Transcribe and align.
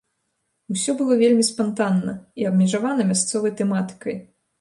Усё 0.75 0.95
было 1.01 1.17
вельмі 1.19 1.43
спантанна 1.49 2.15
і 2.45 2.47
абмежавана 2.53 3.05
мясцовай 3.11 3.53
тэматыкай. 3.61 4.15